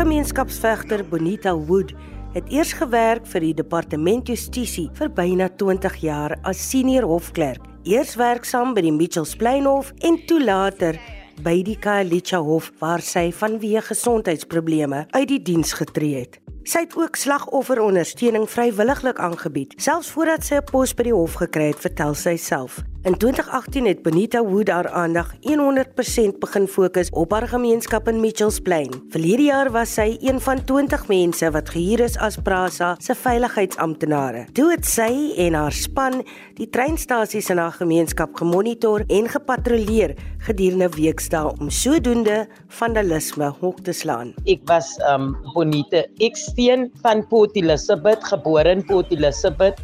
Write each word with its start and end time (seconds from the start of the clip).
Gemeenskapsvegter 0.00 1.02
Bonita 1.04 1.52
Wood 1.52 1.90
het 2.32 2.46
eers 2.48 2.70
gewerk 2.72 3.26
vir 3.28 3.44
die 3.44 3.52
Departement 3.58 4.30
Justisie 4.32 4.86
vir 4.96 5.10
byna 5.12 5.50
20 5.60 5.98
jaar 6.00 6.32
as 6.48 6.62
senior 6.70 7.04
hofklerk. 7.04 7.66
Eers 7.84 8.14
werksaam 8.16 8.72
by 8.72 8.86
die 8.86 8.94
Mitchells 8.96 9.34
Plainhof 9.36 9.90
en 10.08 10.16
toe 10.24 10.38
later 10.40 10.96
by 11.44 11.58
die 11.68 11.76
Khayelitsha 11.76 12.40
Hof 12.40 12.70
waar 12.80 13.04
sy 13.04 13.26
vanweë 13.28 13.84
gesondheidsprobleme 13.90 15.02
uit 15.12 15.28
die 15.34 15.42
diens 15.50 15.76
getree 15.76 16.22
het. 16.22 16.40
Sy 16.64 16.86
het 16.86 16.96
ook 16.96 17.20
slagofferondersteuning 17.20 18.48
vrywilliglik 18.48 19.20
aangebied, 19.20 19.76
selfs 19.76 20.08
voordat 20.16 20.48
sy 20.48 20.62
'n 20.62 20.68
pos 20.72 20.96
by 20.96 21.10
die 21.10 21.16
hof 21.16 21.34
gekry 21.44 21.74
het, 21.74 21.80
vertel 21.80 22.14
sy 22.14 22.36
self. 22.36 22.80
In 23.02 23.16
2018 23.16 23.86
het 23.86 24.02
Benita 24.02 24.42
Wood 24.44 24.68
haar 24.68 24.88
aandag 24.88 25.34
100% 25.40 26.38
begin 26.38 26.66
fokus 26.68 27.08
op 27.10 27.30
haar 27.32 27.48
gemeenskap 27.48 28.08
in 28.08 28.20
Mitchells 28.20 28.58
Plain. 28.60 28.90
Verlede 29.08 29.42
jaar 29.42 29.70
was 29.72 29.94
sy 29.94 30.18
een 30.20 30.40
van 30.40 30.60
20 30.64 31.06
mense 31.08 31.48
wat 31.50 31.72
gehuur 31.72 32.02
is 32.04 32.18
as 32.20 32.36
Prasa 32.44 32.90
se 33.00 33.16
veiligheidsamptenare. 33.16 34.44
Toe 34.52 34.68
het 34.74 34.84
sy 34.84 35.32
en 35.46 35.56
haar 35.56 35.72
span 35.72 36.20
die 36.60 36.68
treinstasies 36.68 37.48
in 37.48 37.62
haar 37.62 37.72
gemeenskap 37.72 38.36
gemonitor 38.36 39.06
en 39.08 39.32
gepatrolleer 39.32 40.12
gedurende 40.44 40.90
weekdae 40.92 41.54
om 41.56 41.72
sodoende 41.72 42.42
vandalisme 42.68 43.48
hok 43.62 43.80
te 43.80 43.96
slaan. 43.96 44.34
Ek 44.44 44.60
was 44.68 44.98
um 45.08 45.38
Bonita 45.54 46.04
Eksteen 46.20 46.90
van 47.00 47.24
Port 47.32 47.56
Elizabeth, 47.56 48.28
gebore 48.28 48.76
in 48.76 48.84
Port 48.84 49.08
Elizabeth, 49.08 49.80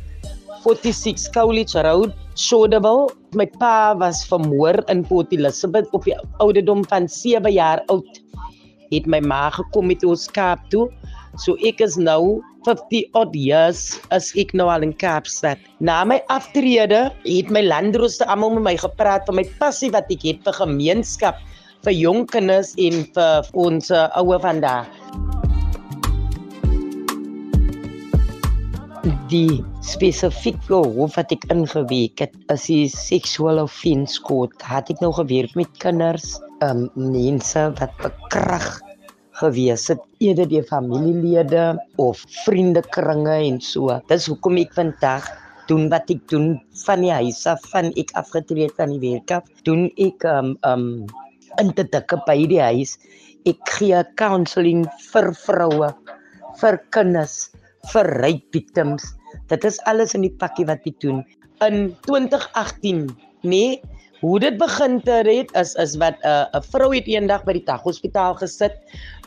46 0.64 1.30
Cowlitz 1.34 1.74
Road 1.74 2.14
Shortable. 2.36 3.10
My 3.34 3.46
pa 3.60 3.94
was 3.96 4.24
vermoor 4.24 4.84
in 4.88 5.04
Port 5.04 5.32
Elizabeth 5.32 5.88
op 5.92 6.04
die 6.04 6.16
ouderdom 6.38 6.84
van 6.88 7.08
7 7.08 7.52
jaar 7.52 7.82
oud. 7.92 8.20
Het 8.92 9.06
my 9.06 9.20
ma 9.20 9.50
gekom 9.50 9.90
met 9.90 10.04
ons 10.04 10.28
Kaap 10.30 10.62
toe. 10.70 10.88
So 11.42 11.56
ek 11.68 11.82
is 11.84 11.98
nou 12.00 12.40
50 12.66 13.12
odd 13.14 13.34
years 13.36 14.00
as 14.14 14.32
ek 14.40 14.54
nou 14.56 14.68
al 14.72 14.86
in 14.86 14.94
Kaapstad. 14.96 15.60
Na 15.80 16.02
my 16.04 16.18
aftrede 16.32 17.10
het 17.26 17.52
my 17.52 17.62
landrooste 17.66 18.26
almal 18.26 18.56
met 18.56 18.64
my 18.70 18.76
gepraat 18.80 19.26
van 19.28 19.38
my 19.38 19.46
passie 19.60 19.92
wat 19.94 20.10
ek 20.12 20.24
het 20.26 20.40
vir 20.46 20.56
gemeenskap, 20.62 21.38
vir 21.84 21.94
jong 21.94 22.24
kinders 22.32 22.72
en 22.80 23.04
vir 23.14 23.50
ons 23.54 23.92
uh, 23.92 24.08
ouer 24.18 24.40
vandag. 24.42 24.88
Die 29.30 29.62
spesifieke 29.82 30.78
hof 30.94 31.16
wat 31.18 31.32
ek 31.34 31.46
ingeweek 31.50 32.20
het 32.22 32.34
is 32.52 32.66
die 32.70 32.86
sexual 32.92 33.58
offence 33.62 34.20
court. 34.22 34.54
Het 34.62 34.92
ek 34.94 35.02
nou 35.02 35.10
gewerk 35.16 35.56
met 35.58 35.70
kinders, 35.82 36.36
um, 36.62 36.86
mense 36.94 37.64
wat 37.80 37.96
bekrag 38.02 38.68
gewees 39.40 39.88
het, 39.90 40.02
eerder 40.22 40.48
die 40.48 40.62
familielede 40.64 41.74
of 42.02 42.22
vriendekringe 42.44 43.34
en 43.48 43.58
so. 43.60 43.98
Dis 44.10 44.28
hoekom 44.30 44.60
ek 44.62 44.76
vandag 44.78 45.26
doen 45.66 45.90
wat 45.90 46.10
ek 46.12 46.22
doen 46.30 46.54
van 46.84 47.02
die 47.02 47.12
huis 47.12 47.42
af 47.50 47.64
van 47.72 47.90
ek 47.98 48.14
afgetree 48.20 48.70
van 48.78 48.94
die 48.94 49.02
werk 49.02 49.40
af. 49.40 49.50
Doen 49.66 49.88
ek 49.98 50.26
um 50.30 50.54
um 50.68 50.88
in 51.58 51.72
te 51.74 51.86
dikke 51.88 52.20
by 52.28 52.38
die 52.46 52.62
huis. 52.62 52.96
Ek 53.48 53.58
gee 53.78 53.98
counselling 54.20 54.86
vir 55.10 55.32
vroue, 55.46 55.92
vir 56.60 56.82
kinders 56.94 57.46
vir 57.92 58.10
rape 58.22 58.46
victims. 58.56 59.04
Dit 59.50 59.64
is 59.64 59.78
alles 59.90 60.14
in 60.14 60.26
die 60.26 60.34
pakkie 60.40 60.66
wat 60.68 60.86
ek 60.88 60.98
doen. 61.04 61.22
In 61.64 61.94
2018, 62.06 63.06
nee, 63.46 63.80
hoe 64.20 64.38
dit 64.40 64.56
begin 64.58 64.98
te 65.04 65.20
het 65.26 65.52
is 65.60 65.74
is 65.82 65.96
wat 66.00 66.16
'n 66.24 66.48
uh, 66.56 66.62
vrou 66.72 66.90
het 66.94 67.06
eendag 67.06 67.44
by 67.44 67.52
die 67.52 67.66
daghospitaal 67.68 68.34
gesit, 68.40 68.74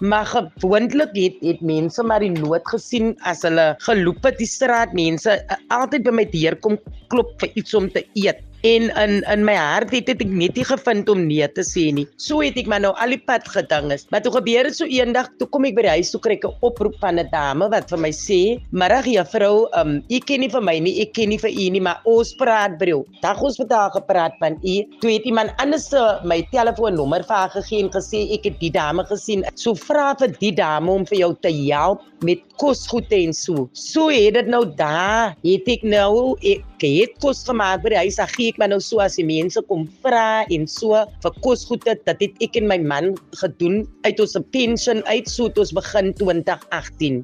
maar 0.01 0.25
gewoonlik 0.25 1.13
het 1.13 1.37
het 1.45 1.61
mense 1.61 2.03
maar 2.03 2.19
die 2.19 2.33
nood 2.33 2.65
gesien 2.67 3.15
as 3.21 3.45
hulle 3.45 3.75
geloop 3.85 4.23
het 4.23 4.37
die 4.37 4.49
straat, 4.49 4.93
mense 4.93 5.29
uh, 5.29 5.57
altyd 5.69 6.03
by 6.03 6.11
my 6.11 6.25
deur 6.25 6.55
kom 6.55 6.77
klop 7.07 7.35
vir 7.39 7.49
iets 7.55 7.73
om 7.73 7.89
te 7.89 8.03
eet. 8.13 8.41
En 8.61 8.89
in 8.89 9.23
in 9.23 9.45
my 9.47 9.55
hart 9.55 9.93
het, 9.95 10.09
het 10.11 10.21
ek 10.21 10.31
net 10.35 10.57
nie 10.59 10.65
gevind 10.67 11.09
om 11.09 11.21
nee 11.27 11.47
te 11.47 11.63
sê 11.63 11.89
nie. 11.95 12.07
So 12.19 12.41
het 12.43 12.57
ek 12.59 12.67
maar 12.67 12.81
nou 12.83 12.91
al 12.99 13.15
die 13.15 13.21
pad 13.23 13.47
geding 13.47 13.93
is. 13.95 14.05
Maar 14.11 14.21
toe 14.25 14.33
gebeur 14.35 14.67
dit 14.67 14.75
so 14.75 14.85
eendag, 14.85 15.29
toe 15.39 15.47
kom 15.47 15.67
ek 15.69 15.77
by 15.77 15.85
die 15.87 15.93
huis 15.99 16.11
toe 16.11 16.19
kry 16.19 16.35
ek 16.35 16.45
'n 16.49 16.57
oproep 16.61 16.99
van 16.99 17.19
'n 17.19 17.29
dame 17.31 17.69
wat 17.71 17.89
vir 17.89 17.99
my 17.99 18.11
sê: 18.11 18.59
"Middag 18.71 19.05
juffrou, 19.05 19.69
um 19.79 20.03
u 20.09 20.19
ken 20.19 20.39
nie 20.41 20.49
vir 20.49 20.61
my 20.61 20.77
nie, 20.79 21.01
ek 21.01 21.13
ken 21.13 21.29
nie 21.29 21.37
vir 21.37 21.51
u 21.51 21.69
nie, 21.69 21.81
maar 21.81 22.01
ons 22.05 22.33
praat 22.33 22.77
bro. 22.77 23.05
Dag 23.21 23.41
ons 23.41 23.57
daar 23.57 23.91
gepraat 23.91 24.33
van 24.39 24.57
u. 24.63 24.75
Toe 24.99 25.11
het 25.11 25.23
iemand 25.23 25.51
anders 25.57 25.89
my 26.23 26.41
telefoonnommer 26.51 27.23
vir 27.23 27.35
haar 27.35 27.49
gegee 27.49 27.83
en 27.83 27.89
gesê 27.89 28.33
ek 28.33 28.43
het 28.43 28.59
die 28.59 28.71
dame 28.71 29.05
gesien. 29.05 29.43
So 29.55 29.73
vra 29.75 30.15
vir 30.19 30.35
die 30.39 30.51
dame 30.51 30.91
om 30.91 31.05
vir 31.05 31.19
jou 31.19 31.33
te 31.41 31.51
help 31.51 32.01
met 32.23 32.41
kosgoed 32.59 33.11
en 33.15 33.33
so. 33.33 33.69
So 33.73 34.09
het 34.09 34.33
dit 34.33 34.47
nou 34.51 34.65
daar. 34.75 35.35
Het 35.43 35.67
ek 35.75 35.83
nou 35.83 36.35
ek 36.43 36.83
het 36.83 37.15
kos 37.23 37.43
gemaak 37.47 37.83
by 37.83 37.93
die 37.93 38.01
huis. 38.03 38.19
Ek 38.19 38.48
ek 38.49 38.59
maar 38.61 38.71
nou 38.73 38.79
so 38.83 39.01
as 39.03 39.17
die 39.19 39.27
mense 39.27 39.61
kom 39.69 39.87
vra 40.03 40.43
en 40.49 40.67
so 40.67 40.99
vir 41.23 41.41
kosgoede 41.45 41.95
dat 42.05 42.19
dit 42.19 42.33
ek 42.45 42.57
en 42.59 42.69
my 42.69 42.79
man 42.91 43.13
gedoen 43.41 43.83
uit 44.07 44.19
ons 44.19 44.37
pensioen 44.55 45.03
uit 45.07 45.29
so 45.29 45.49
het 45.49 45.59
ons 45.61 45.75
begin 45.77 46.13
2018. 46.19 47.21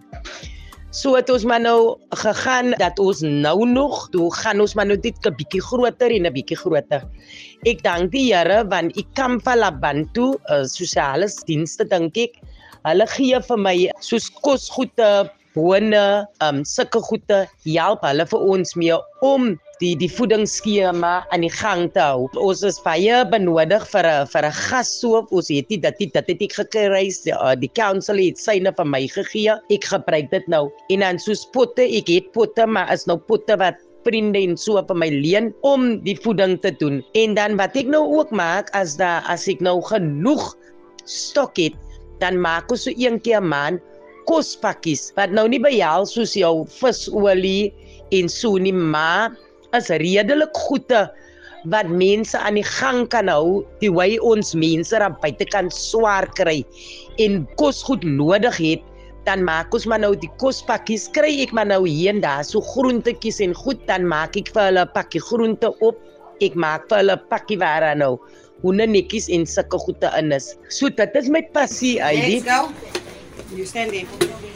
So 0.96 1.18
het 1.18 1.28
ons 1.28 1.44
maar 1.44 1.60
nou 1.60 1.98
gegaan 2.24 2.72
dat 2.80 3.00
ons 3.04 3.20
nou 3.26 3.66
nog, 3.68 4.06
toe 4.14 4.30
gaan 4.38 4.64
ons 4.64 4.78
maar 4.80 4.88
nou 4.88 4.96
dit 4.96 5.18
'n 5.28 5.36
bietjie 5.36 5.62
groter 5.62 6.08
en 6.08 6.26
'n 6.26 6.34
bietjie 6.34 6.56
groter. 6.56 7.04
Ek 7.66 7.84
dank 7.84 8.12
die 8.12 8.32
Here 8.32 8.64
want 8.64 8.96
ek 8.98 9.08
kom 9.16 9.42
van 9.42 9.60
Labantu, 9.60 10.40
uh, 10.50 10.64
sosiale 10.64 11.28
dienste 11.46 11.84
dink 11.84 12.18
ek. 12.18 12.40
Hulle 12.86 13.08
gee 13.08 13.42
vir 13.42 13.58
my 13.58 13.92
soos 14.00 14.30
kosgoede, 14.30 15.30
bone, 15.56 16.28
um 16.42 16.64
sulke 16.64 17.00
goede 17.00 17.48
help 17.66 18.04
hulle 18.06 18.26
vir 18.26 18.40
ons 18.40 18.76
mee 18.76 18.98
om 19.22 19.60
die 19.82 19.94
die 20.00 20.10
voedingsskema 20.12 21.14
aan 21.34 21.44
die 21.44 21.52
gang 21.52 21.88
te 21.96 22.04
hou. 22.04 22.28
Ons 22.40 22.64
is 22.68 22.78
baie 22.84 23.24
benodig 23.32 23.84
vir 23.92 24.06
'n 24.08 24.28
vir 24.34 24.46
'n 24.46 24.58
gassoof. 24.70 25.32
Ons 25.32 25.50
het 25.50 25.70
dit 25.70 25.82
dat 25.82 25.98
dit 26.00 26.14
dat 26.14 26.28
dit 26.28 26.42
ek 26.42 26.54
gekry 26.54 27.10
die, 27.24 27.34
uh, 27.34 27.56
die 27.56 27.72
council 27.74 28.18
het 28.18 28.38
syne 28.38 28.72
vir 28.78 28.86
my 28.86 29.08
gegee. 29.08 29.58
Ek 29.70 29.84
gebruik 29.84 30.32
dit 30.32 30.48
nou. 30.48 30.72
En 30.90 31.00
dan 31.00 31.20
soos 31.20 31.46
potte, 31.46 31.84
ek 31.84 32.08
het 32.08 32.32
potte, 32.32 32.66
maar 32.68 32.92
is 32.94 33.06
nou 33.06 33.18
potte 33.18 33.58
wat 33.58 33.76
vriende 34.06 34.40
en 34.40 34.58
so 34.58 34.82
vir 34.88 34.96
my 34.96 35.10
leen 35.10 35.54
om 35.62 36.00
die 36.04 36.16
voeding 36.16 36.62
te 36.62 36.72
doen. 36.72 37.04
En 37.14 37.34
dan 37.34 37.58
wat 37.58 37.76
ek 37.76 37.88
nou 37.88 38.06
ook 38.18 38.32
maak 38.32 38.70
as 38.74 38.96
da 38.96 39.24
as 39.28 39.48
ek 39.48 39.62
nou 39.62 39.82
genoeg 39.82 40.56
stok 41.06 41.58
het, 41.58 41.74
dan 42.20 42.40
maak 42.40 42.72
ek 42.72 42.78
so 42.78 42.92
een 42.96 43.20
keer 43.20 43.42
'n 43.42 43.50
maand 43.50 43.82
kospakkies 44.26 45.12
wat 45.16 45.32
nou 45.32 45.48
nie 45.48 45.62
behels 45.62 46.16
soos 46.18 46.34
jou 46.38 46.66
visolie 46.80 47.74
en 48.12 48.30
so 48.30 48.58
nie 48.58 48.74
maar 48.74 49.36
is 49.78 49.90
redelik 50.02 50.56
goede 50.68 51.06
wat 51.72 51.90
mense 51.90 52.38
aan 52.38 52.60
die 52.60 52.66
gang 52.66 53.06
kan 53.10 53.30
hou 53.32 53.64
die 53.82 53.92
wy 53.92 54.18
ons 54.22 54.54
mense 54.58 54.94
dan 55.02 55.18
buitekant 55.22 55.74
swaar 55.74 56.28
kry 56.38 56.62
en 57.26 57.44
kos 57.62 57.82
goed 57.88 58.06
nodig 58.06 58.58
het 58.62 58.84
dan 59.26 59.42
maak 59.46 59.74
ons 59.74 59.88
maar 59.90 60.04
nou 60.04 60.14
die 60.22 60.30
kospakkies 60.42 61.08
kry 61.16 61.32
ek 61.42 61.54
maar 61.58 61.66
nou 61.70 61.82
hier 61.88 62.14
en 62.14 62.22
daar 62.22 62.46
so 62.46 62.62
groentetjies 62.62 63.42
en 63.42 63.56
goed 63.58 63.82
dan 63.90 64.06
maak 64.06 64.38
ek 64.38 64.54
vir 64.54 64.70
hulle 64.70 64.86
'n 64.86 64.94
pakkie 64.94 65.24
groente 65.30 65.74
op 65.82 65.98
ek 66.42 66.54
maak 66.54 66.86
vir 66.90 67.02
hulle 67.02 67.18
'n 67.18 67.26
pakkie 67.34 67.58
waar 67.58 67.90
nou 67.98 68.20
hoene 68.62 68.86
netjies 68.86 69.30
en 69.30 69.46
sulke 69.46 69.78
goede 69.78 70.10
in 70.20 70.32
is 70.32 70.54
so 70.70 70.90
dit 70.90 71.16
is 71.16 71.30
my 71.30 71.42
passie 71.54 71.98
Heidi 72.02 72.40
Let's 72.40 72.46
go. 72.46 72.70
You 73.56 73.66
stand 73.66 73.92
there. 73.92 74.55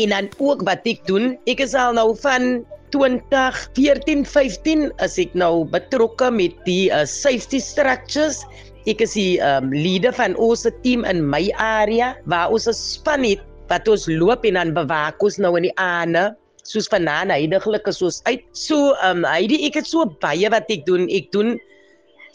En 0.00 0.08
dan 0.08 0.28
ook 0.38 0.62
wat 0.62 0.86
ek 0.88 1.02
doen, 1.10 1.34
ek 1.50 1.60
is 1.60 1.74
al 1.74 1.92
nou 1.98 2.14
van 2.22 2.62
2014 2.94 4.24
15 4.26 4.88
as 5.02 5.18
ek 5.18 5.34
nou 5.38 5.66
betrokke 5.66 6.30
met 6.34 6.54
die 6.66 6.88
uh, 6.94 7.02
safety 7.06 7.58
structures. 7.62 8.46
Ek 8.88 9.02
is 9.04 9.12
die 9.18 9.42
um, 9.44 9.74
leader 9.74 10.14
van 10.16 10.38
ons 10.40 10.64
team 10.86 11.04
in 11.04 11.20
my 11.20 11.50
area 11.58 12.14
waar 12.30 12.54
ons 12.54 12.70
'n 12.70 12.78
span 12.78 13.26
het 13.26 13.42
wat 13.70 13.90
ons 13.90 14.06
loop 14.06 14.46
en 14.46 14.54
dan 14.54 14.70
bewaak 14.74 15.18
ons 15.22 15.38
nou 15.38 15.54
in 15.58 15.68
die 15.68 15.76
aande 15.78 16.30
soos 16.70 16.88
vanaand 16.92 17.34
heidaglik 17.34 17.88
is 17.90 18.02
ons 18.06 18.20
uit. 18.28 18.44
So 18.56 18.94
um 19.06 19.26
Heidi, 19.28 19.64
ek 19.68 19.80
het 19.80 19.90
so 19.90 20.06
baie 20.22 20.50
wat 20.52 20.70
ek 20.72 20.86
doen. 20.86 21.08
Ek 21.10 21.30
doen 21.34 21.58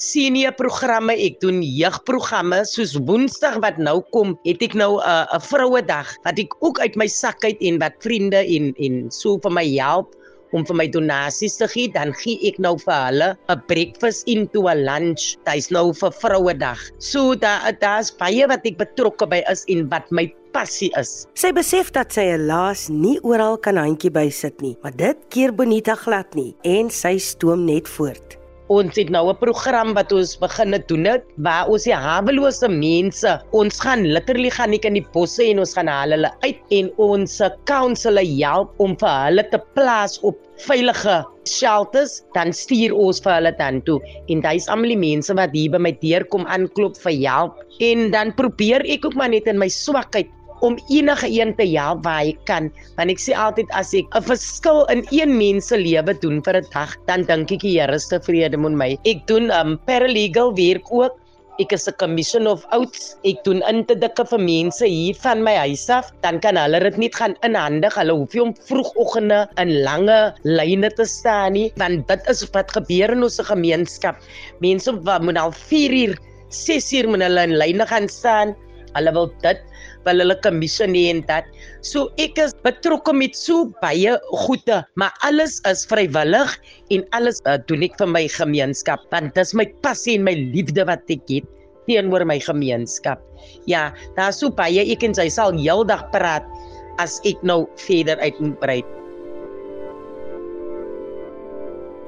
senior 0.02 0.52
programme, 0.56 1.16
ek 1.16 1.40
doen 1.44 1.62
jeugprogramme 1.64 2.64
soos 2.68 2.96
Woensdag 3.08 3.62
wat 3.64 3.80
nou 3.80 4.02
kom, 4.12 4.36
het 4.48 4.62
ek 4.64 4.76
nou 4.76 5.00
'n 5.00 5.08
uh, 5.08 5.26
'n 5.36 5.42
vrouedag 5.42 6.12
wat 6.26 6.40
ek 6.40 6.52
ook 6.60 6.80
uit 6.80 6.96
my 6.96 7.08
sak 7.08 7.44
uit 7.44 7.58
en 7.62 7.80
wat 7.80 7.96
vriende 8.04 8.44
en 8.44 8.74
en 8.80 9.12
so 9.12 9.40
vir 9.40 9.52
my 9.52 9.68
help 9.80 10.16
om 10.54 10.66
vir 10.66 10.76
my 10.76 10.88
donasies 10.88 11.58
te 11.60 11.68
gee, 11.68 11.92
dan 11.92 12.14
gee 12.22 12.40
ek 12.48 12.60
nou 12.60 12.78
vir 12.78 12.96
hulle 13.08 13.30
'n 13.50 13.62
breakfast 13.68 14.28
into 14.28 14.68
a 14.68 14.76
lunch. 14.76 15.36
Dit 15.46 15.56
is 15.56 15.70
nou 15.72 15.94
vir 15.94 16.12
Vrouedag. 16.12 16.80
So 17.00 17.36
daar 17.36 17.72
daar's 17.80 18.12
baie 18.12 18.48
wat 18.48 18.66
ek 18.66 18.78
betrokke 18.78 19.28
by 19.28 19.44
is 19.52 19.66
en 19.68 19.90
wat 19.90 20.12
my 20.12 20.32
passie 20.56 20.92
is. 21.00 21.26
Sy 21.36 21.52
besef 21.56 21.92
dat 21.96 22.16
sy 22.16 22.30
'n 22.32 22.48
laas 22.48 22.88
nie 22.90 23.20
oral 23.24 23.58
kan 23.58 23.76
handjie 23.76 24.12
bysit 24.12 24.62
nie, 24.64 24.78
maar 24.84 24.96
dit 24.96 25.18
keer 25.30 25.52
Bonita 25.52 25.96
glad 25.96 26.32
nie 26.36 26.56
en 26.64 26.90
sy 26.90 27.18
stoom 27.20 27.66
net 27.68 27.88
voort. 27.98 28.40
Ons 28.74 28.96
het 28.98 29.12
nou 29.14 29.30
'n 29.30 29.38
program 29.38 29.94
wat 29.94 30.12
ons 30.12 30.40
begin 30.42 30.74
het 30.74 30.88
doen 30.88 31.06
het 31.06 31.24
waar 31.38 31.70
ons 31.70 31.84
die 31.84 31.94
hawelose 31.94 32.68
mense, 32.68 33.42
ons 33.52 33.80
gaan 33.80 34.02
literally 34.08 34.50
gaan 34.50 34.72
nie 34.72 34.80
in 34.82 34.94
die 34.94 35.06
bosse 35.14 35.44
en 35.44 35.60
ons 35.60 35.76
gaan 35.76 35.88
haal 35.88 36.10
hulle 36.10 36.32
uit 36.42 36.60
en 36.72 36.90
ons 36.98 37.42
counsel 37.66 38.18
help 38.18 38.74
om 38.80 38.96
vir 38.98 39.14
hulle 39.26 39.44
te 39.52 39.60
plaas 39.76 40.20
op 40.24 40.36
veilige 40.58 41.26
shelters, 41.46 42.24
dan 42.34 42.52
stuur 42.54 42.92
ons 42.94 43.22
vir 43.22 43.34
hulle 43.34 43.54
dan 43.60 43.82
toe. 43.82 44.00
En 44.30 44.42
dis 44.42 44.68
almal 44.68 44.90
die 44.90 44.98
mense 44.98 45.34
wat 45.34 45.54
hier 45.54 45.70
by 45.70 45.78
my 45.78 45.92
deur 46.02 46.24
kom 46.24 46.46
aanklop 46.46 46.98
vir 46.98 47.14
help. 47.28 47.62
En 47.80 48.10
dan 48.12 48.34
probeer 48.34 48.82
ek 48.90 49.06
ook 49.06 49.14
maar 49.14 49.30
net 49.30 49.46
in 49.46 49.60
my 49.60 49.68
swakheid 49.68 50.28
om 50.62 50.78
enige 50.90 51.28
een 51.28 51.56
te 51.56 51.68
help 51.74 52.04
waar 52.04 52.24
hy 52.24 52.38
kan. 52.50 52.72
Want 52.96 53.12
ek 53.12 53.20
sê 53.20 53.36
altyd 53.36 53.70
as 53.72 53.94
ek 53.94 54.08
'n 54.16 54.24
verskil 54.24 54.86
in 54.94 55.04
een 55.12 55.38
mens 55.38 55.68
se 55.68 55.78
lewe 55.78 56.14
doen 56.22 56.42
vir 56.42 56.62
'n 56.62 56.68
dag, 56.74 56.96
dan 57.08 57.24
dink 57.24 57.52
ek 57.52 57.62
die 57.62 57.80
Here 57.80 57.96
is 57.96 58.08
tevrede 58.08 58.58
met 58.58 58.72
my. 58.72 58.98
Ek 59.06 59.28
doen 59.28 59.52
um 59.52 59.78
paralegal 59.86 60.56
werk 60.56 60.92
ook. 60.92 61.20
Ek 61.58 61.72
is 61.72 61.88
'n 61.88 61.96
commission 61.98 62.48
of 62.48 62.66
oaths. 62.72 63.16
Ek 63.24 63.44
doen 63.44 63.62
interdikke 63.64 64.26
vir 64.28 64.40
mense 64.40 64.86
hier 64.86 65.16
van 65.16 65.44
my 65.44 65.56
huis 65.56 65.90
af. 65.90 66.12
Dan 66.22 66.40
kan 66.40 66.58
hulle 66.58 66.80
dit 66.80 66.98
net 66.98 67.16
gaan 67.16 67.36
inhandig. 67.44 67.96
Hulle 67.96 68.12
hoef 68.12 68.34
nie 68.34 68.44
om 68.44 68.56
vroegoggende 68.68 69.48
in 69.58 69.84
lange 69.84 70.36
lyne 70.44 70.90
te 70.90 71.06
staan 71.06 71.54
nie, 71.54 71.72
want 71.78 72.08
dit 72.08 72.28
is 72.28 72.44
wat 72.52 72.72
gebeur 72.72 73.12
in 73.12 73.24
ons 73.24 73.40
gemeenskap. 73.40 74.16
Mense 74.60 74.92
moet 74.92 75.38
al 75.38 75.52
4 75.52 75.92
uur, 75.92 76.18
6 76.50 76.92
uur 76.94 77.08
moet 77.08 77.22
hulle 77.22 77.44
in 77.44 77.58
lyne 77.58 77.86
gaan 77.88 78.10
staan. 78.10 78.56
Hulle 78.96 79.12
wil 79.12 79.32
dit 79.42 79.60
wil 80.06 80.22
hulle 80.24 80.38
kommissie 80.46 80.88
nie 80.90 81.08
en 81.12 81.24
dat. 81.30 81.48
So 81.86 82.10
ek 82.22 82.40
is 82.42 82.56
betrokke 82.66 83.14
met 83.16 83.38
so 83.38 83.70
baie 83.82 84.16
goede, 84.46 84.82
maar 84.96 85.14
alles 85.28 85.60
is 85.70 85.86
vrywillig 85.90 86.56
en 86.96 87.06
alles 87.18 87.42
uh, 87.46 87.58
doen 87.70 87.86
ek 87.86 87.98
vir 88.02 88.10
my 88.12 88.26
gemeenskap 88.32 89.04
want 89.14 89.36
dis 89.38 89.54
my 89.58 89.68
passie 89.86 90.18
en 90.20 90.26
my 90.28 90.36
liefde 90.56 90.86
wat 90.88 91.04
ek 91.12 91.26
het 91.32 91.52
teenoor 91.86 92.26
my 92.26 92.40
gemeenskap. 92.42 93.22
Ja, 93.70 93.92
daar's 94.18 94.42
so 94.42 94.50
baie 94.50 94.82
ek 94.82 95.06
en 95.06 95.14
sy 95.18 95.28
sal 95.30 95.54
heeldag 95.58 96.08
praat 96.14 96.46
as 97.02 97.20
ek 97.28 97.42
nou 97.46 97.66
verder 97.86 98.22
uitbrei. 98.24 98.82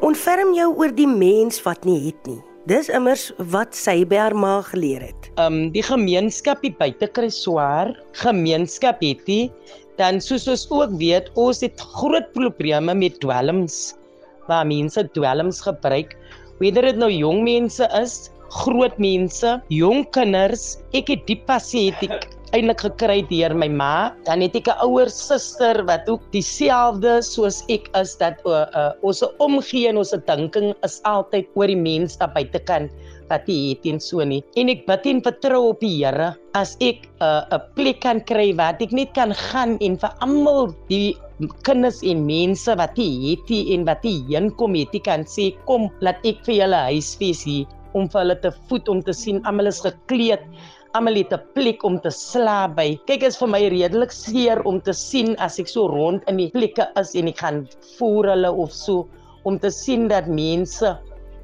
Ontferm 0.06 0.54
jou 0.56 0.70
oor 0.78 0.94
die 0.94 1.10
mens 1.10 1.60
wat 1.66 1.86
nie 1.86 2.00
het 2.08 2.30
nie. 2.30 2.42
Dis 2.68 2.90
immers 2.92 3.30
wat 3.54 3.72
sy 3.78 4.02
by 4.12 4.18
haar 4.20 4.34
ma 4.36 4.58
geleer 4.68 5.06
het. 5.06 5.28
Um 5.40 5.70
die 5.72 5.84
gemeenskap 5.88 6.66
hier 6.66 6.74
buite 6.76 7.08
kry 7.16 7.30
swaar. 7.32 7.94
Gemeenskap 8.20 9.00
het 9.06 9.22
dit 9.30 9.46
dan 10.02 10.20
soos 10.20 10.50
ons 10.52 10.66
ook 10.76 10.98
weet, 11.00 11.30
ons 11.40 11.62
het 11.64 11.86
groot 11.96 12.28
probleme 12.36 12.92
met 12.92 13.16
dwelms. 13.24 13.96
Waar 14.52 14.68
mense 14.68 15.06
dwelms 15.16 15.62
gebruik, 15.64 16.12
weder 16.60 16.90
dit 16.90 17.00
nou 17.00 17.10
jong 17.14 17.40
mense 17.48 17.88
is, 18.02 18.18
groot 18.60 19.00
mense, 19.00 19.56
jong 19.72 20.04
kinders. 20.12 20.76
Ek 20.92 21.08
het 21.14 21.24
die 21.32 21.40
ek 22.20 22.28
eintlik 22.56 22.80
gekry 22.86 23.22
deur 23.30 23.54
my 23.56 23.68
ma. 23.68 24.12
Dan 24.28 24.42
het 24.42 24.56
ek 24.56 24.68
'n 24.72 24.80
ouer 24.86 25.10
suster 25.10 25.84
wat 25.88 26.08
ook 26.10 26.24
dieselfde 26.32 27.22
soos 27.22 27.64
ek 27.70 27.90
is 27.96 28.16
dat 28.16 28.40
uh, 28.46 28.66
uh, 28.76 28.92
ons 29.04 29.24
omgee 29.40 29.88
en 29.90 29.98
ons 29.98 30.16
dinking 30.28 30.74
is 30.84 31.02
altyd 31.04 31.48
oor 31.56 31.68
die 31.68 31.76
mens 31.76 32.18
daar 32.18 32.32
buitekant 32.34 32.92
wat 33.30 33.48
jy 33.48 33.76
het 33.76 33.86
en 33.86 34.00
so 34.00 34.24
nie. 34.24 34.42
En 34.56 34.70
ek 34.72 34.86
bid 34.88 35.06
en 35.06 35.22
vertrou 35.22 35.70
op 35.74 35.80
die 35.84 35.96
Here 36.00 36.36
as 36.56 36.78
ek 36.80 37.08
'n 37.22 37.62
plek 37.76 38.02
kan 38.02 38.22
kry 38.22 38.54
waar 38.56 38.78
ek 38.80 38.92
net 38.92 39.14
kan 39.14 39.34
gaan 39.34 39.78
en 39.82 39.98
vir 39.98 40.12
almal 40.22 40.74
die 40.90 41.18
kinders 41.68 42.02
en 42.04 42.26
mense 42.26 42.72
wat 42.76 42.98
jy 42.98 43.36
het 43.36 43.50
en 43.74 43.86
wat 43.86 44.04
jy 44.04 44.24
heen 44.32 44.50
kom 44.58 44.74
het, 44.76 44.94
jy 44.94 45.04
kan 45.06 45.26
sê 45.26 45.54
kom 45.66 45.90
laat 46.02 46.24
ek 46.26 46.42
vir 46.46 46.64
julle 46.64 46.80
huisfees 46.90 47.44
hier 47.44 47.68
om 47.94 48.08
vir 48.10 48.22
hulle 48.22 48.38
te 48.42 48.52
voed 48.70 48.90
om 48.90 49.02
te 49.02 49.14
sien 49.14 49.44
almal 49.46 49.68
is 49.68 49.82
gekleed 49.82 50.44
almal 50.98 51.18
het 51.20 51.34
'n 51.34 51.44
plek 51.54 51.84
om 51.86 52.00
te 52.02 52.10
slaap 52.10 52.76
by. 52.78 52.98
Kyk, 53.06 53.24
is 53.24 53.38
vir 53.38 53.50
my 53.54 53.62
redelik 53.70 54.12
seer 54.12 54.62
om 54.66 54.80
te 54.82 54.94
sien 54.94 55.36
as 55.38 55.60
ek 55.60 55.68
so 55.70 55.88
rond 55.88 56.24
in 56.28 56.38
die 56.42 56.50
plekke 56.50 56.88
is 56.98 57.14
en 57.14 57.28
ek 57.28 57.38
gaan 57.44 57.68
voer 57.98 58.32
hulle 58.34 58.52
of 58.52 58.72
so 58.74 59.08
om 59.46 59.60
te 59.60 59.70
sien 59.70 60.08
dat 60.08 60.26
mense 60.28 60.98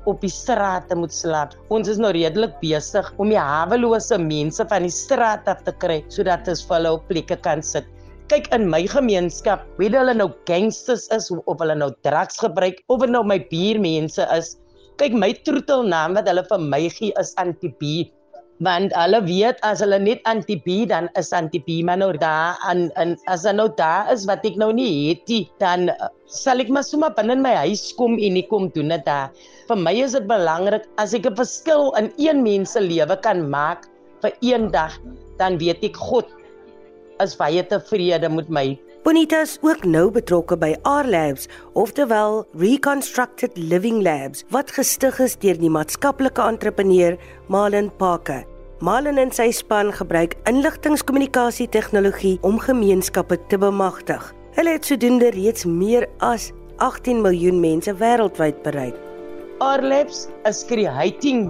op 0.05 0.21
die 0.21 0.29
strate 0.29 0.95
moet 0.95 1.13
slaap. 1.13 1.53
Ons 1.69 1.88
is 1.88 2.01
nou 2.01 2.11
redelik 2.11 2.55
besig 2.61 3.11
om 3.17 3.29
die 3.29 3.38
hawelose 3.38 4.17
mense 4.17 4.65
van 4.65 4.88
die 4.88 4.91
straat 4.91 5.47
af 5.47 5.61
te 5.63 5.71
kry 5.71 6.01
sodat 6.09 6.47
ons 6.47 6.65
vir 6.65 6.77
hulle 6.79 6.95
op 6.97 7.05
plekke 7.07 7.38
kan 7.45 7.61
sit. 7.61 7.85
Kyk 8.29 8.50
in 8.55 8.69
my 8.69 8.88
gemeenskap, 8.88 9.61
weet 9.77 9.94
hulle 9.94 10.15
nou 10.17 10.31
gangsters 10.50 11.07
is 11.11 11.29
of 11.31 11.59
hulle 11.59 11.75
nou 11.75 11.91
drugs 12.01 12.41
gebruik 12.41 12.81
of 12.89 13.05
dit 13.05 13.13
nou 13.13 13.23
my 13.23 13.38
buurmense 13.51 14.25
is. 14.33 14.57
Kyk 14.97 15.13
my 15.13 15.33
troetelnaam 15.45 16.17
wat 16.17 16.27
hulle 16.27 16.44
vir 16.50 16.59
my 16.59 16.89
gee 16.89 17.13
is 17.21 17.35
Antibi 17.38 18.09
want 18.61 18.94
hulle 18.94 19.19
weet 19.25 19.57
as 19.65 19.81
hulle 19.81 19.97
net 20.00 20.21
antibi 20.29 20.85
dan 20.85 21.09
is 21.17 21.33
antibi 21.33 21.81
maar 21.83 21.97
nou 21.97 22.11
daar 22.17 22.59
en, 22.69 22.91
en 23.01 23.17
as 23.25 23.44
dan 23.47 23.57
nou 23.57 23.69
daar 23.77 24.11
is 24.13 24.25
wat 24.29 24.45
ek 24.45 24.59
nou 24.61 24.71
nie 24.73 25.09
het 25.09 25.25
nie 25.27 25.50
dan 25.59 25.89
uh, 25.89 26.11
sal 26.29 26.61
ek 26.61 26.69
maar 26.69 26.85
sommer 26.85 27.09
binne 27.17 27.35
my 27.41 27.53
huis 27.65 27.89
kom 27.97 28.19
en 28.19 28.38
ek 28.38 28.50
kom 28.50 28.69
doen 28.73 28.94
dit 28.94 29.03
daar. 29.05 29.33
Vir 29.67 29.77
my 29.77 29.94
is 30.01 30.13
dit 30.17 30.25
belangrik 30.29 30.85
as 31.01 31.13
ek 31.13 31.25
'n 31.25 31.35
verskil 31.35 31.91
in 31.97 32.11
een 32.17 32.44
mens 32.44 32.73
se 32.73 32.81
lewe 32.81 33.17
kan 33.25 33.50
maak 33.50 33.89
vir 34.21 34.33
een 34.41 34.71
dag 34.71 34.94
dan 35.38 35.57
weet 35.57 35.83
ek 35.83 35.97
God 35.97 36.29
is 37.21 37.35
baie 37.35 37.63
tevrede 37.63 38.29
met 38.29 38.50
my 38.50 38.77
Bonita 39.03 39.41
is 39.41 39.57
ook 39.59 39.81
nou 39.83 40.05
betrokke 40.15 40.55
by 40.55 40.69
R 40.88 41.03
Labs, 41.11 41.50
oftewel 41.75 42.45
Reconstructed 42.55 43.57
Living 43.59 43.97
Labs, 44.00 44.45
wat 44.47 44.71
gestig 44.71 45.17
is 45.19 45.35
deur 45.41 45.59
die 45.59 45.71
maatskaplike 45.75 46.39
entrepreneur 46.39 47.17
Malin 47.51 47.89
Parker. 48.00 48.45
Malin 48.79 49.19
en 49.19 49.33
sy 49.35 49.50
span 49.51 49.91
gebruik 49.91 50.38
inligtingskommunikasie 50.47 51.67
tegnologie 51.75 52.38
om 52.47 52.61
gemeenskappe 52.63 53.41
te 53.51 53.59
bemagtig. 53.59 54.23
Hulle 54.55 54.77
het 54.77 54.88
sodoende 54.88 55.33
reeds 55.35 55.67
meer 55.67 56.07
as 56.23 56.53
18 56.79 57.19
miljoen 57.27 57.59
mense 57.59 57.91
wêreldwyd 58.00 58.63
bereik. 58.63 58.95
R 59.60 59.83
Labs 59.83 60.29
is 60.48 60.63
creating 60.72 61.50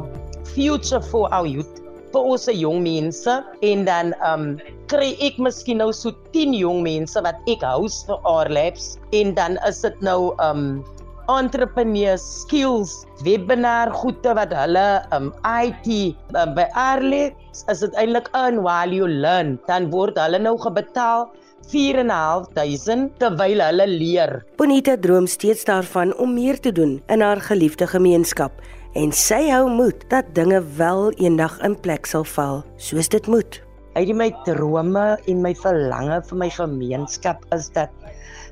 future 0.56 1.06
for 1.14 1.30
our 1.30 1.46
youth 1.46 1.83
vir 2.14 2.32
ons 2.34 2.48
jong 2.48 2.82
mense 2.86 3.36
en 3.70 3.86
dan 3.90 4.14
um 4.30 4.50
kry 4.92 5.14
ek 5.26 5.40
miskien 5.42 5.82
nou 5.82 5.92
so 5.96 6.14
10 6.36 6.56
jong 6.58 6.84
mense 6.86 7.20
wat 7.26 7.40
ek 7.50 7.66
house 7.66 8.04
vir 8.10 8.20
our 8.30 8.50
labs 8.54 8.94
en 9.18 9.34
dan 9.38 9.58
is 9.70 9.82
dit 9.86 10.04
nou 10.06 10.34
um 10.44 10.84
entrepreneur 11.32 12.18
skills 12.20 13.06
webinar 13.24 13.92
goede 13.96 14.34
wat 14.36 14.52
hulle 14.54 14.88
um 15.16 15.32
IT 15.48 15.88
um, 16.36 16.52
by 16.58 16.68
Arlex 16.76 17.64
is 17.72 17.84
dit 17.86 17.96
eintlik 18.02 18.28
in 18.36 18.60
while 18.66 18.92
you 18.92 19.08
learn 19.08 19.56
dan 19.70 19.90
word 19.94 20.20
hulle 20.20 20.42
nou 20.44 20.58
gebetaal 20.60 21.30
4.500 21.72 23.14
terwyl 23.22 23.62
hulle 23.64 23.86
leer. 23.88 24.42
Bonita 24.60 24.98
droom 25.00 25.30
steeds 25.32 25.64
daarvan 25.64 26.12
om 26.20 26.34
meer 26.36 26.60
te 26.60 26.74
doen 26.76 26.98
in 27.08 27.24
haar 27.24 27.40
geliefde 27.42 27.88
gemeenskap 27.88 28.52
en 29.00 29.10
sy 29.18 29.48
hou 29.50 29.66
moed 29.74 30.04
dat 30.12 30.28
dinge 30.38 30.60
wel 30.78 31.08
eendag 31.18 31.56
in 31.66 31.74
plek 31.82 32.06
sal 32.10 32.26
val 32.36 32.62
soos 32.78 33.10
dit 33.10 33.26
moet. 33.32 33.58
Uit 33.98 34.12
my 34.18 34.28
drome 34.46 35.06
en 35.30 35.42
my 35.42 35.54
verlange 35.58 36.20
vir 36.30 36.40
my 36.42 36.50
gemeenskap 36.54 37.42
is 37.58 37.72
dat 37.74 37.90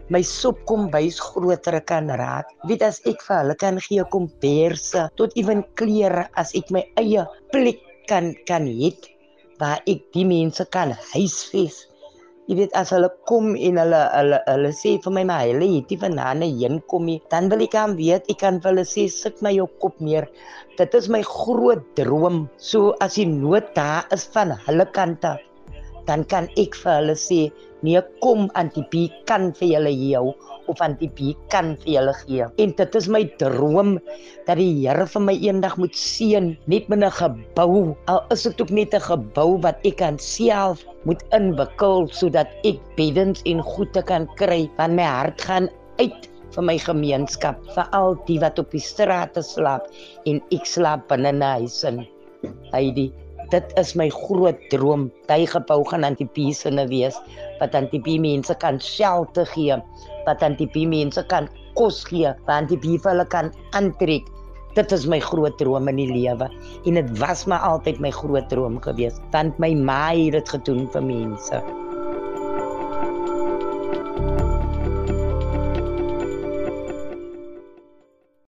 my 0.10 0.24
sop 0.26 0.58
kom 0.70 0.90
bys 0.94 1.20
groter 1.22 1.78
kan 1.86 2.10
raak. 2.10 2.50
Weet 2.70 2.82
as 2.86 3.00
ek 3.10 3.22
vir 3.28 3.38
hulle 3.38 3.58
kan 3.62 3.78
gee 3.86 4.06
komperse 4.14 5.06
tot 5.22 5.38
ewen 5.38 5.62
klere 5.78 6.26
as 6.42 6.56
ek 6.58 6.74
my 6.74 6.84
eie 7.02 7.26
plek 7.54 7.86
kan 8.10 8.34
kan 8.50 8.66
hê 8.66 8.92
waar 9.62 9.78
ek 9.86 10.02
die 10.16 10.26
mense 10.26 10.66
kan 10.74 10.96
huisves 11.14 11.86
jy 12.52 12.58
weet 12.60 12.74
as 12.76 12.90
hulle 12.92 13.08
kom 13.30 13.54
en 13.56 13.78
hulle 13.80 14.00
hulle 14.14 14.38
hulle 14.46 14.72
sê 14.76 14.98
vir 15.04 15.14
my 15.18 15.22
maar 15.30 15.46
hulle 15.48 15.70
het 15.74 15.94
nie 15.94 16.00
vanaand 16.02 16.48
heen 16.62 16.82
kom 16.94 17.06
nie 17.10 17.22
dan 17.34 17.48
wil 17.54 17.64
ek 17.66 17.78
aan 17.82 17.94
weet 18.00 18.28
ek 18.34 18.42
kan 18.42 18.58
vir 18.64 18.74
hulle 18.74 18.84
sê 18.90 19.06
sit 19.14 19.40
my 19.46 19.54
jou 19.56 19.70
kop 19.84 20.02
neer 20.08 20.28
dit 20.82 20.98
is 21.00 21.08
my 21.16 21.22
groot 21.30 21.86
droom 22.00 22.42
so 22.72 22.92
as 23.06 23.16
die 23.22 23.30
nood 23.38 23.72
daar 23.78 24.12
is 24.18 24.28
van 24.36 24.52
hulle 24.68 24.88
kant 25.00 25.30
af 25.32 25.40
dan 26.08 26.24
kan 26.32 26.50
ek 26.62 26.78
vir 26.84 26.94
hulle 27.00 27.16
sê 27.20 27.42
nee 27.86 28.02
kom 28.22 28.50
antipie 28.62 29.10
kan 29.30 29.50
vir 29.60 29.68
julle 29.74 29.92
jou 29.98 30.24
of 30.72 30.82
antipie 30.86 31.34
kan 31.54 31.74
vir 31.84 31.94
julle 31.98 32.14
gee 32.22 32.48
en 32.66 32.74
dit 32.82 32.98
is 33.02 33.10
my 33.16 33.24
droom 33.42 33.98
dat 34.48 34.58
die 34.62 34.70
Here 34.82 35.06
vir 35.14 35.26
my 35.28 35.36
eendag 35.36 35.78
moet 35.82 35.96
seën 35.98 36.56
net 36.68 36.90
met 36.90 37.04
'n 37.04 37.12
gebou 37.20 37.96
al 38.08 38.22
is 38.32 38.44
dit 38.44 38.62
ook 38.62 38.72
net 38.72 38.94
'n 38.94 39.08
gebou 39.10 39.62
wat 39.62 39.86
ek 39.86 39.98
kan 39.98 40.20
self 40.20 40.86
moet 41.06 41.24
inwikkel 41.34 42.08
sodat 42.12 42.48
ek 42.64 42.78
beddens 42.98 43.42
en 43.46 43.62
goede 43.62 44.02
kan 44.02 44.28
kry 44.38 44.70
want 44.78 44.94
my 44.96 45.04
hart 45.04 45.42
gaan 45.42 45.70
uit 46.00 46.32
vir 46.56 46.66
my 46.68 46.78
gemeenskap, 46.84 47.60
vir 47.76 47.88
al 47.96 48.16
die 48.28 48.40
wat 48.42 48.60
op 48.60 48.72
die 48.76 48.84
strate 48.84 49.44
slaap 49.46 49.88
en 50.30 50.42
ek 50.56 50.68
slaap 50.68 51.08
binne 51.12 51.32
'n 51.32 51.42
huis 51.42 51.84
in. 51.88 52.06
Heidi, 52.74 53.12
dit 53.52 53.74
is 53.80 53.94
my 54.00 54.08
groot 54.10 54.60
droom. 54.72 55.10
Daai 55.28 55.46
gebou 55.50 55.82
gaan 55.90 56.06
aan 56.08 56.18
die 56.20 56.28
piesene 56.36 56.88
wees 56.92 57.18
wat 57.60 57.76
die 57.92 58.20
mense 58.20 58.56
kan 58.64 58.80
shelter 58.80 59.46
gee, 59.54 59.78
wat 60.26 60.46
die 60.60 60.88
mense 60.88 61.24
kan 61.28 61.50
kos 61.76 62.04
gee, 62.08 62.32
wat 62.48 62.72
die 62.72 62.80
hulle 63.04 63.26
kan 63.28 63.52
aantrek. 63.78 64.28
Dit 64.76 64.92
is 64.96 65.04
my 65.06 65.20
groot 65.20 65.58
droom 65.60 65.92
in 65.92 66.00
die 66.00 66.08
lewe 66.08 66.48
en 66.88 66.96
dit 66.96 67.12
was 67.20 67.44
maar 67.46 67.60
altyd 67.68 68.00
my 68.00 68.12
groot 68.16 68.48
droom 68.50 68.80
gewees 68.80 69.20
want 69.36 69.60
my 69.60 69.74
ma 69.76 70.16
het 70.16 70.40
dit 70.40 70.56
gedoen 70.56 70.88
vir 70.96 71.04
mense. 71.04 71.81